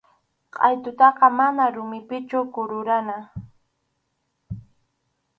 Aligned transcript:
Qʼaytutaqa 0.55 1.25
mana 1.39 1.63
rumipichu 1.75 2.39
kururana. 2.53 3.17